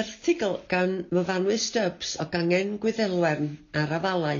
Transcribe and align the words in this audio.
Erthigl 0.00 0.54
gan 0.72 0.92
myfanwy 1.16 1.58
Stubbs 1.62 2.14
o 2.22 2.24
gangen 2.34 2.70
Gwyddelwern 2.82 3.48
ar 3.80 3.90
afalau. 3.96 4.38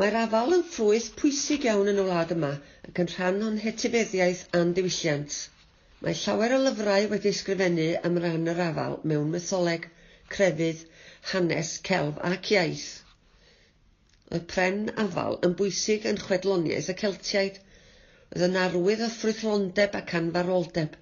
Mae'r 0.00 0.16
afal 0.20 0.54
yn 0.56 0.62
ffrwyth 0.74 1.08
pwysig 1.20 1.66
iawn 1.66 1.90
yn 1.92 1.98
y 2.02 2.04
wlad 2.06 2.34
yma 2.34 2.50
ac 2.88 3.00
yn 3.04 3.10
rhan 3.14 3.40
o'n 3.48 3.56
hetifeddiaeth 3.64 4.44
a'n 4.58 4.70
diwylliant. 4.76 5.38
Mae 6.04 6.14
llawer 6.20 6.54
o 6.54 6.60
lyfrau 6.66 7.08
wedi 7.14 7.32
ysgrifennu 7.34 7.88
am 8.08 8.20
ran 8.26 8.52
yr 8.52 8.62
afal 8.68 8.94
mewn 9.12 9.32
mytholeg, 9.34 9.88
crefydd, 10.36 10.84
hanes, 11.32 11.72
celf 11.90 12.22
ac 12.30 12.52
iaith. 12.54 12.88
Y 14.38 14.42
pren 14.54 14.84
afal 15.06 15.40
yn 15.48 15.58
bwysig 15.62 16.06
yn 16.12 16.22
chwedloniaeth 16.28 16.92
y 16.94 16.98
Celtiaid. 17.02 17.58
oedd 18.34 18.42
yn 18.48 18.56
arwydd 18.60 19.02
o 19.06 19.10
ffrwythlondeb 19.16 19.98
ac 19.98 20.14
anfaroldeb 20.18 20.94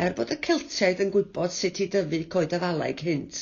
er 0.00 0.14
bod 0.18 0.30
y 0.32 0.36
Celtiaid 0.46 1.00
yn 1.04 1.10
gwybod 1.14 1.52
sut 1.54 1.80
i 1.84 1.86
dyfu 1.94 2.20
coed 2.34 2.54
afalau 2.56 2.94
cynt. 3.00 3.40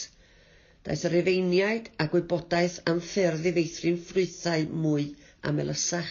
Daeth 0.86 1.04
yr 1.08 1.18
Efeiniaid 1.20 1.90
a 2.02 2.06
gwybodaeth 2.12 2.78
am 2.92 3.02
ffyrdd 3.10 3.46
i 3.50 3.52
feithrin 3.58 4.00
ffrwythau 4.08 4.64
mwy 4.86 5.04
a 5.46 5.52
melysach. 5.58 6.10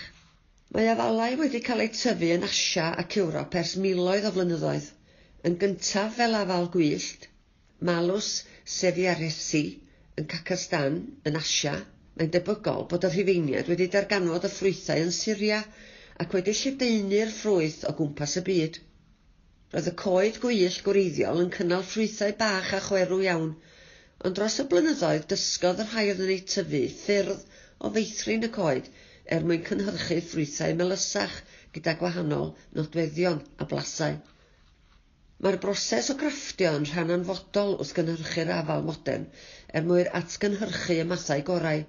Mae 0.76 0.88
afalau 0.92 1.36
wedi 1.42 1.64
cael 1.66 1.84
eu 1.88 1.92
tyfu 1.96 2.32
yn 2.36 2.48
Asia 2.48 2.88
ac 3.04 3.18
Ewrop 3.24 3.58
ers 3.62 3.74
miloedd 3.88 4.30
o 4.30 4.32
flynyddoedd, 4.38 4.88
yn 5.50 5.60
gyntaf 5.66 6.16
fel 6.22 6.40
afal 6.40 6.72
gwyllt, 6.78 7.28
malws 7.90 8.32
sefiaresi 8.78 9.64
yn 10.20 10.32
Cacastan 10.32 10.98
yn 11.30 11.40
Asia, 11.40 11.76
mae'n 12.18 12.34
debygol 12.34 12.88
bod 12.92 13.08
y 13.08 13.14
Rhufeiniad 13.14 13.72
wedi 13.72 13.88
darganfod 13.94 14.48
y 14.48 14.52
ffrwythau 14.56 15.04
yn 15.06 15.16
Syria 15.22 15.60
ac 16.24 16.40
wedi 16.40 16.56
lledaenu'r 16.62 17.32
ffrwyth 17.40 17.84
o 17.92 17.98
gwmpas 18.00 18.40
y 18.42 18.50
byd. 18.52 18.80
Roedd 19.76 19.88
y 19.90 19.92
coed 20.00 20.38
gwyllt 20.44 20.84
gwreiddiol 20.84 21.42
yn 21.44 21.50
cynnal 21.56 21.82
ffrwythau 21.88 22.34
bach 22.42 22.70
a 22.76 22.78
chwerw 22.86 23.18
iawn, 23.24 23.50
ond 24.28 24.38
dros 24.38 24.54
y 24.64 24.66
blynyddoedd 24.74 25.26
dysgodd 25.34 25.82
y 25.84 25.86
rhai 25.90 26.04
oedd 26.12 26.22
yn 26.26 26.32
ei 26.36 26.44
tyfu 26.54 26.80
ffyrdd 27.00 27.42
o 27.84 27.92
feithrin 27.98 28.48
y 28.48 28.50
coed 28.58 28.88
er 29.38 29.44
mwyn 29.50 29.66
cynhyrchu 29.68 30.22
ffrwythau 30.30 30.78
melysach 30.84 31.36
gyda 31.78 31.98
gwahanol 32.04 32.48
nodweddion 32.80 33.44
a 33.60 33.68
blasau. 33.74 34.16
Mae'r 35.44 35.60
broses 35.68 36.14
o 36.14 36.18
grafftio 36.24 36.72
yn 36.80 36.88
rhan 36.94 37.12
anfodol 37.18 37.76
wrth 37.76 37.94
gynhyrchu'r 38.00 38.56
afal 38.62 38.88
modern 38.88 39.28
er 39.80 39.88
mwyn 39.90 40.14
atgynhyrchu 40.22 41.02
y 41.04 41.10
mathau 41.12 41.44
gorau. 41.52 41.84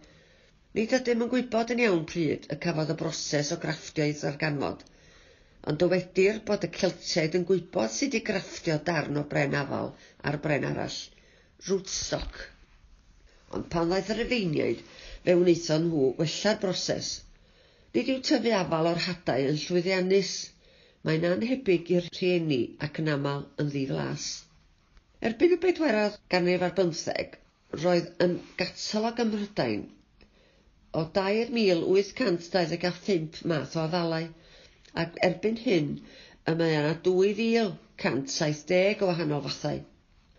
Nid 0.81 0.99
ydym 0.99 1.23
yn 1.29 1.31
gwybod 1.37 1.77
yn 1.77 1.87
iawn 1.87 2.03
pryd 2.11 2.51
y 2.53 2.59
cafodd 2.67 2.91
y 2.97 2.99
broses 3.05 3.55
o 3.55 3.63
grafftio 3.63 4.09
ei 4.09 4.19
ddarganfod, 4.19 4.83
ond 5.69 5.81
dywedir 5.83 6.39
bod 6.49 6.65
y 6.65 6.71
Celtiaid 6.75 7.35
yn 7.39 7.45
gwybod 7.49 7.93
sut 7.95 8.15
i 8.17 8.21
grafftio 8.29 8.77
darn 8.89 9.21
o 9.21 9.25
bren 9.33 9.57
afal 9.61 9.91
ar 10.31 10.39
bren 10.45 10.65
arall, 10.69 10.99
rootstock. 11.69 12.39
Ond 13.57 13.69
pan 13.75 13.93
ddaeth 13.93 14.13
yr 14.15 14.23
efeiniaid, 14.25 14.81
fe 15.27 15.35
wnaetho 15.41 15.79
nhw 15.85 16.05
wella'r 16.21 16.61
broses. 16.65 17.11
Nid 17.97 18.13
yw 18.15 18.23
tyfu 18.31 18.55
afal 18.61 18.91
o'r 18.93 19.03
hadau 19.09 19.51
yn 19.51 19.61
llwyddiannus. 19.65 20.33
Mae'n 21.07 21.29
anhebyg 21.33 21.93
i'r 21.97 22.09
rhieni 22.15 22.63
ac 22.89 23.03
yn 23.03 23.13
aml 23.15 23.45
yn 23.63 23.69
ddiflas. 23.75 24.31
Erbyn 25.29 25.57
y 25.59 25.61
bedwerodd 25.67 26.19
ganrif 26.33 26.65
ar 26.69 26.75
bymtheg, 26.81 27.39
roedd 27.85 28.11
yn 28.25 28.33
gatalog 28.61 29.25
ym 29.25 29.33
Mhrydain 29.35 29.87
o 30.99 31.01
2,825 31.17 33.41
math 33.51 33.75
o 33.77 33.79
afalau, 33.85 34.27
ac 35.03 35.19
erbyn 35.29 35.59
hyn 35.67 35.89
y 36.49 36.55
mae 36.59 36.75
yna 36.79 36.93
2,170 37.07 39.03
o 39.05 39.09
wahanol 39.11 39.43
fathau. 39.47 39.81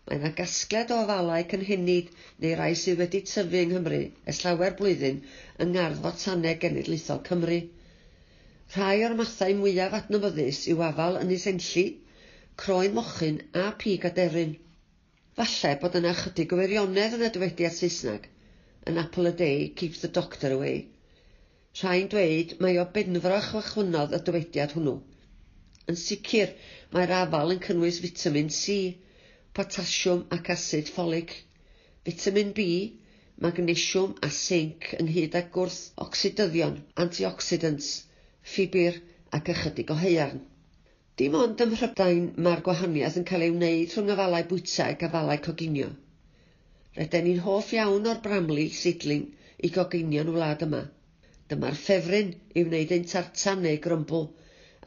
Mae 0.10 0.18
yna 0.18 0.32
gasgled 0.38 0.94
o 0.96 1.00
afalau 1.04 1.44
cynhenid 1.52 2.08
neu 2.44 2.54
rai 2.60 2.72
sydd 2.84 3.02
wedi 3.04 3.22
tyfu 3.30 3.60
yng 3.60 3.74
Nghymru 3.74 4.00
es 4.34 4.40
llawer 4.44 4.74
blwyddyn 4.80 5.20
yng 5.66 5.74
Ngardd 5.76 6.00
Fotaneg 6.06 6.64
Genedlaethol 6.64 7.22
Cymru. 7.28 7.60
Rhai 8.76 9.04
o'r 9.06 9.18
mathau 9.20 9.54
mwyaf 9.60 9.98
adnabyddus 10.00 10.64
yw 10.74 10.82
afal 10.88 11.20
yn 11.22 11.36
Enlli, 11.38 11.86
croen 12.64 12.98
mochyn 12.98 13.40
a 13.64 13.70
pig 13.84 14.10
aderyn. 14.10 14.58
Falle 15.38 15.76
bod 15.84 16.00
yna 16.02 16.16
chydig 16.24 16.58
o 16.58 16.60
wirionedd 16.64 17.20
yn 17.20 17.28
y 17.28 17.34
dywediad 17.38 17.78
Saesneg. 17.78 18.26
An 18.90 18.98
apple 19.04 19.30
a 19.30 19.32
day 19.44 19.70
keeps 19.70 20.02
the 20.02 20.10
doctor 20.20 20.52
away. 20.58 20.88
Rhain 21.78 22.08
dweud 22.12 22.56
mae 22.66 22.80
o 22.82 22.86
benfroch 22.96 23.52
chwachwynnodd 23.52 24.16
y 24.18 24.20
dywediad 24.28 24.72
hwnnw. 24.76 24.96
Yn 25.92 25.98
sicr, 26.04 26.56
mae'r 26.96 27.14
afal 27.18 27.54
yn 27.56 27.62
cynnwys 27.66 28.00
vitamin 28.06 28.50
C, 28.56 28.78
potasiwm 29.60 30.24
ac 30.38 30.50
asid 30.56 30.90
ffolig, 30.96 31.36
vitamin 32.10 32.56
B, 32.58 32.66
magnesiwm 33.46 34.18
a 34.26 34.32
sinc 34.40 34.90
ynghyd 35.00 35.38
â 35.40 35.44
gwrth 35.56 35.80
ocsidyddion, 36.08 36.76
antioxidants, 37.06 37.92
ffibr 38.54 39.00
ac 39.40 39.54
ychydig 39.54 39.94
o 39.94 39.98
heiarn. 40.04 40.42
Dim 41.22 41.36
ond 41.44 41.62
ym 41.64 41.74
Mhrydain 41.76 42.30
mae'r 42.46 42.66
gwahaniaeth 42.66 43.22
yn 43.22 43.30
cael 43.30 43.46
ei 43.46 43.56
wneud 43.56 43.96
rhwng 43.96 44.14
afalau 44.18 44.46
bwyta 44.52 44.90
ac 44.92 45.10
afalau 45.12 45.42
coginio. 45.48 45.90
Rydyn 46.98 47.30
ni'n 47.30 47.44
hoff 47.48 47.74
iawn 47.78 48.08
o'r 48.12 48.22
bramli 48.26 48.72
seidling 48.84 49.28
i 49.64 49.72
goginio'n 49.78 50.32
wlad 50.36 50.66
yma. 50.66 50.88
Dyma'r 51.50 51.78
ffefryn 51.82 52.36
i 52.54 52.64
wneud 52.66 52.92
ein 52.96 53.06
tartan 53.12 53.64
neu 53.66 53.78
grymbl, 53.84 54.28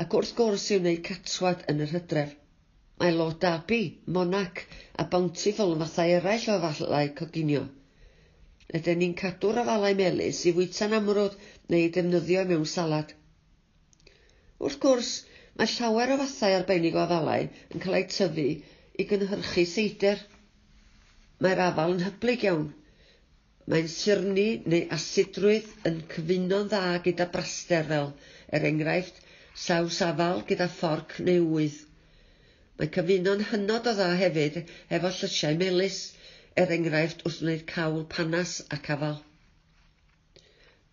ac 0.03 0.15
wrth 0.19 0.34
gwrs 0.41 0.67
i 0.71 0.77
wneud 0.78 1.00
catwad 1.09 1.65
yn 1.73 1.83
yr 1.87 1.95
hydref. 1.97 2.37
Mae 3.03 3.15
Lord 3.17 3.41
Derby, 3.43 3.81
Monac 4.17 4.61
a 5.03 5.06
Bountiful 5.15 5.73
yn 5.75 5.81
fathau 5.83 6.12
eraill 6.19 6.45
o 6.53 6.59
falau 6.62 7.09
coginio. 7.21 7.62
Ydyn 8.78 9.03
ni'n 9.03 9.17
cadw'r 9.23 9.59
afalau 9.65 9.97
melus 9.99 10.45
i 10.47 10.53
fwyta'n 10.59 10.95
amrwd 11.00 11.34
neu 11.75 11.89
defnyddio 11.97 12.45
mewn 12.53 12.69
salad. 12.75 13.11
Wrth 14.62 14.79
gwrs, 14.84 15.11
mae 15.59 15.73
llawer 15.73 16.15
o 16.15 16.21
fathau 16.23 16.55
arbennig 16.61 16.94
o 16.94 17.03
afalau 17.03 17.49
yn 17.49 17.83
cael 17.83 17.99
eu 17.99 18.06
tyfu 18.15 18.47
i 18.47 19.09
gynhyrchu 19.11 19.67
seidr. 19.73 20.23
Mae'r 21.43 21.65
afal 21.67 21.97
yn 21.97 22.06
hyblyg 22.06 22.47
iawn, 22.47 22.71
Mae'n 23.71 23.89
sirni 23.91 24.47
neu 24.73 24.87
asidrwydd 24.95 25.69
yn 25.89 26.00
cyfuno'n 26.12 26.71
dda 26.71 26.97
gyda 27.05 27.28
braster 27.34 27.84
fel, 27.91 28.09
er 28.59 28.65
enghraifft, 28.71 29.21
saws 29.65 30.00
afal 30.06 30.43
gyda 30.49 30.67
fforc 30.78 31.21
neu 31.28 31.45
wydd. 31.53 31.77
Mae 32.78 32.91
cyfuno'n 32.97 33.45
hynod 33.53 33.87
o 33.87 33.93
dda 33.99 34.09
hefyd 34.23 34.59
efo 34.65 35.12
llysiau 35.19 35.61
melus, 35.61 36.00
er 36.59 36.75
enghraifft 36.77 37.23
wrth 37.28 37.39
wneud 37.45 37.62
cawl 37.75 38.03
panas 38.17 38.56
ac 38.78 38.91
afal. 38.97 39.21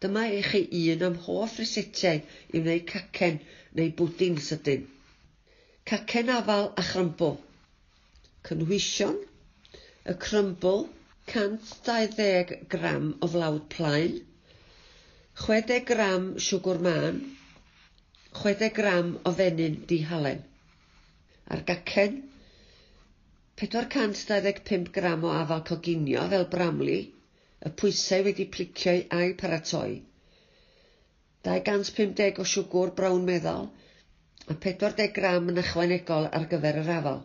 Dyma 0.03 0.27
i 0.35 0.43
chi 0.51 0.61
un 0.93 1.07
am 1.09 1.17
hoff 1.25 1.57
resetiau 1.59 2.21
i 2.21 2.61
wneud 2.61 2.85
cacen 2.93 3.41
neu 3.79 3.89
bwdin 4.03 4.37
sydyn. 4.51 4.85
Cacen 5.89 6.29
afal 6.35 6.69
a 6.77 6.85
chrymbo. 6.91 7.33
Cynhwysion, 8.45 9.17
y 10.05 10.17
crymbl, 10.27 10.85
cant 11.33 11.73
dau 11.87 12.07
ddeg 12.15 12.53
gram 12.73 13.11
o 13.25 13.29
flawd 13.33 13.65
plaen, 13.75 14.15
60 15.43 15.83
gram 15.91 16.25
siwgr 16.47 16.79
man, 16.87 17.19
60 18.41 18.71
gram 18.79 19.13
o 19.29 19.33
fenyn 19.41 19.77
dihalen. 19.91 20.41
Ar 21.55 21.63
gacen, 21.69 22.17
425 23.61 24.91
gram 24.99 25.23
o 25.29 25.31
afal 25.43 25.63
coginio 25.71 26.25
fel 26.33 26.45
bramli, 26.55 26.99
y 27.67 27.71
pwysau 27.81 28.25
wedi 28.27 28.45
plicio'i 28.55 29.01
a'i 29.19 29.33
paratoi. 29.41 29.97
250 31.47 32.39
o 32.43 32.45
siwgr 32.53 32.93
brown 32.99 33.25
meddal 33.31 33.67
a 34.51 34.55
40 34.67 35.09
gram 35.17 35.49
yn 35.53 35.61
ychwanegol 35.63 36.29
ar 36.39 36.47
gyfer 36.53 36.79
yr 36.83 36.91
afal. 36.99 37.19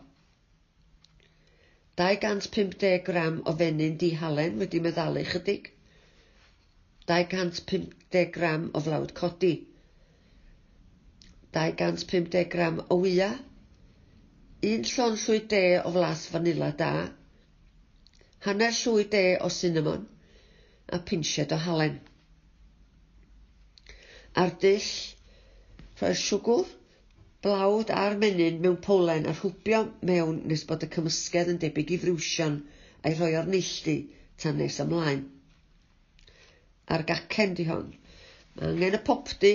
250 1.96 3.04
gram 3.06 3.42
o 3.46 3.52
fenyn 3.58 3.98
dihalen 3.98 4.58
wedi 4.58 4.80
meddalu 4.82 5.22
chydig. 5.30 5.70
250 7.06 8.24
gram 8.34 8.70
o 8.74 8.80
flawd 8.80 9.12
codi. 9.14 9.54
250 11.54 12.44
gram 12.54 12.80
o 12.90 12.98
wya. 13.04 13.30
Un 14.72 14.88
llon 14.90 15.18
llwy 15.22 15.40
de 15.54 15.62
o 15.84 15.92
flas 15.94 16.26
fanila 16.32 16.72
da. 16.82 16.92
Hanner 18.46 18.74
llwy 18.80 19.06
de 19.14 19.24
o 19.38 19.50
cinnamon. 19.58 20.08
A 20.90 20.98
pinsied 20.98 21.52
o 21.54 21.60
halen. 21.66 22.00
Ar 24.34 24.50
dill, 24.64 24.90
rhoi'r 26.00 26.18
siwgr, 26.18 26.66
blawd 27.44 27.90
a'r 28.00 28.16
menyn 28.24 28.60
mewn 28.64 28.76
polen 28.88 29.28
a 29.30 29.34
rhwbio 29.36 29.80
mewn 30.10 30.40
nes 30.50 30.64
bod 30.70 30.86
y 30.86 30.90
cymysgedd 30.96 31.52
yn 31.54 31.60
debyg 31.64 31.92
i 31.96 31.98
frwsion 32.04 32.58
a'i 33.04 33.16
rhoi 33.18 33.32
o'r 33.40 33.50
neilltu 33.54 33.96
tan 34.44 34.60
nes 34.60 34.78
ymlaen. 34.84 35.22
Ar 36.94 37.04
gacen 37.10 37.54
di 37.58 37.68
hon. 37.70 37.90
Mae 38.56 38.70
angen 38.72 38.98
y 38.98 39.02
popdi 39.10 39.54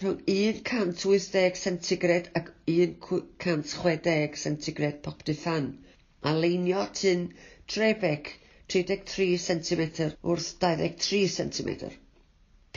rhwng 0.00 0.22
180 0.36 1.60
centigrad 1.64 2.30
ac 2.40 2.52
160 2.78 4.40
centigrad 4.46 4.98
popdi 5.06 5.36
fan 5.42 5.70
a 6.30 6.34
leinio 6.40 6.82
tyn 7.00 7.28
trebec 7.74 8.34
33 8.74 9.38
cm 9.48 9.82
wrth 10.22 10.50
23 10.64 11.22
cm. 11.38 11.70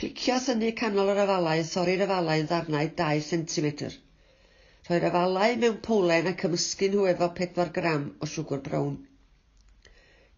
Clicio 0.02 0.38
thynnu 0.46 0.70
canol 0.82 1.12
yr 1.12 1.20
afalau, 1.26 1.66
thorri'r 1.74 2.06
afalau 2.06 2.40
yn 2.42 2.48
ddarnau 2.52 2.88
2 3.02 3.26
cm. 3.28 3.68
Rhoi'r 4.86 5.04
afalau 5.06 5.52
mewn 5.62 5.74
polen 5.86 6.28
ac 6.28 6.40
ymysgu 6.46 6.86
nhw 6.92 7.02
efo 7.10 7.26
4 7.40 7.68
gram 7.74 8.06
o 8.24 8.28
siwgr 8.30 8.62
brown. 8.68 8.96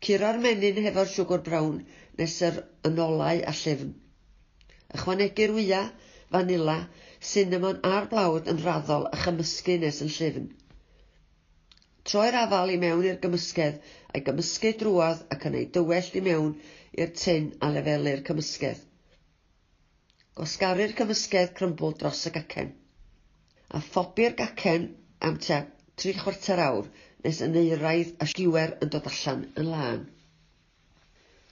Curo'r 0.04 0.40
menyn 0.46 0.80
hefo'r 0.86 1.08
siwgr 1.12 1.40
brown 1.46 1.78
nes 2.18 2.34
yr 2.48 2.58
ynolau 2.90 3.40
a 3.52 3.54
llyfn. 3.60 3.94
Ychwanegu'r 4.98 5.54
wya, 5.60 5.80
fanila, 6.34 6.76
cinnamon 7.30 7.80
a'r 7.92 8.10
blawd 8.12 8.52
yn 8.52 8.60
raddol 8.66 9.08
a 9.08 9.22
chymysgu 9.22 9.78
nes 9.86 10.02
yn 10.04 10.12
llyfn. 10.18 10.52
Troi'r 12.10 12.40
afal 12.44 12.74
i 12.76 12.78
mewn 12.84 13.08
i'r 13.08 13.18
gymysgedd 13.24 13.80
a'i 14.12 14.26
gymysgu 14.28 14.76
drwodd 14.84 15.24
ac 15.38 15.48
yn 15.48 15.60
ei 15.62 15.70
dywellt 15.78 16.20
i 16.20 16.26
mewn 16.28 16.52
i'r 17.00 17.16
tyn 17.24 17.48
a 17.64 17.72
lefelu'r 17.78 18.26
cymysgedd. 18.28 18.84
Gwasgaru'r 20.36 20.98
cymysgedd 21.00 21.56
crymbl 21.56 21.96
dros 22.04 22.26
y 22.28 22.38
gacen 22.40 22.74
a 23.68 23.80
phobi'r 23.80 24.34
gacen 24.38 24.84
am 25.28 25.38
tua 25.44 25.60
tri 26.00 26.12
chwarter 26.18 26.60
awr 26.64 26.88
nes 27.24 27.40
y 27.44 27.48
neuraidd 27.52 28.10
a 28.24 28.26
sgiwer 28.30 28.74
yn 28.84 28.90
dod 28.94 29.08
allan 29.10 29.44
yn 29.60 29.70
lân. 29.70 30.02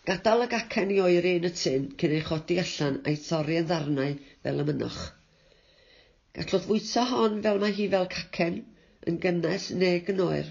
Gadal 0.09 0.45
y 0.45 0.49
gacen 0.55 0.93
i 0.93 0.99
oeri 1.05 1.33
yn 1.39 1.49
y 1.49 1.53
tyn 1.61 1.87
cyn 2.03 2.15
ei 2.17 2.25
chodi 2.29 2.59
allan 2.63 2.99
a'i 3.07 3.19
thorri 3.27 3.59
yn 3.61 3.69
ddarnau 3.71 4.17
fel 4.47 4.65
y 4.65 4.67
mynwch. 4.71 5.01
Gallodd 6.39 6.67
fwyta 6.69 7.05
hon 7.13 7.39
fel 7.47 7.63
mae 7.63 7.77
hi 7.79 7.87
fel 7.95 8.09
cacen, 8.17 8.59
yn 9.09 9.21
gynnes 9.25 9.71
neu 9.83 10.01
gynoer, 10.09 10.51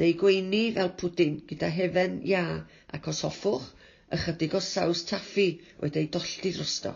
neu 0.00 0.16
gweini 0.20 0.62
fel 0.78 0.92
pwdin 1.00 1.40
gyda 1.50 1.70
hefen 1.78 2.20
ia 2.30 2.44
ac 2.98 3.10
os 3.12 3.24
hoffwch, 3.26 3.66
ychydig 4.14 4.56
o 4.56 4.62
saws 4.68 5.04
taffi 5.10 5.48
wedi'i 5.82 6.10
dollti 6.16 6.54
drosto. 6.56 6.94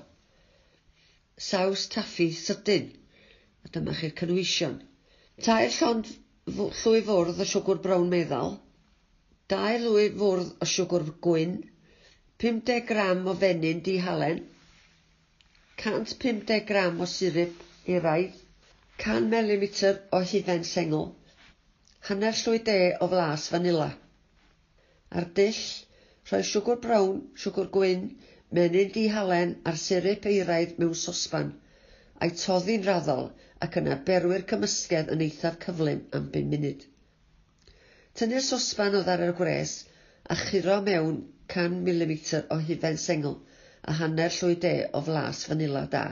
Saws 1.50 1.90
taffi 1.94 2.30
sydyn– 2.44 2.94
A 3.66 3.68
dyma 3.74 3.92
chi'r 3.98 4.12
cynwysion. 4.18 4.74
Tair 5.46 5.72
llond 5.76 6.10
llwy 6.56 7.00
fwrdd 7.06 7.40
o 7.44 7.46
siwgr 7.52 7.80
brown 7.86 8.06
meddal, 8.12 8.52
dau 9.52 9.80
llwy 9.82 10.04
fwrdd 10.20 10.52
o 10.64 10.68
siwgr 10.72 11.04
gwyn, 11.26 11.56
50 12.44 12.84
gram 12.90 13.26
o 13.32 13.34
fenyn 13.42 13.82
dihalen, 13.88 14.40
150 15.82 16.62
gram 16.70 17.02
o 17.04 17.10
sirup 17.14 17.60
eraidd, 17.96 18.40
100 19.04 19.28
mm 19.42 19.66
o 20.18 20.22
hufen 20.32 20.66
sengl, 20.72 21.06
hanner 22.08 22.40
llwy 22.42 22.64
de 22.70 22.78
o 23.04 23.10
flas 23.14 23.46
fanila. 23.54 23.90
Ar 25.18 25.30
dill, 25.40 25.62
rhoi 26.30 26.44
siwgr 26.52 26.82
brown, 26.88 27.22
siwgr 27.44 27.72
gwyn, 27.78 28.10
menyn 28.60 28.94
dihalen 28.98 29.56
a'r 29.68 29.86
sirip 29.88 30.30
eiraidd 30.34 30.78
mewn 30.82 31.00
sosban– 31.06 31.54
a'i 32.24 32.34
toddi'n 32.42 32.86
raddol 32.86 33.26
ac 33.66 33.80
yn 33.80 33.90
berwyr 34.10 34.44
cymysgedd 34.52 35.12
yn 35.14 35.24
eithaf 35.26 35.58
cyflym 35.64 36.04
am 36.18 36.30
bum 36.34 36.52
munud. 36.54 36.84
Tynnu'r 38.18 38.44
sosban 38.46 38.96
o 38.98 39.02
ddar 39.06 39.24
y 39.26 39.32
gwres 39.40 39.74
a 40.34 40.36
churo 40.44 40.78
mewn 40.88 41.20
100mm 41.54 42.40
o 42.54 42.58
hufen 42.68 42.98
sengl 43.04 43.36
a 43.90 43.94
hanner 44.00 44.34
llwy 44.36 44.56
de 44.64 44.72
o 44.98 45.00
flas 45.08 45.44
fanila 45.48 45.84
da. 45.94 46.02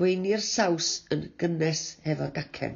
Gweinir 0.00 0.42
saws 0.44 0.88
yn 1.14 1.20
gynnes 1.40 1.82
hefo'r 2.06 2.32
gacen. 2.38 2.74